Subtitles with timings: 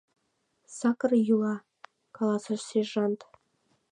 [0.77, 1.55] —Сакыр йӱла,—
[2.15, 3.19] каласыш сержант.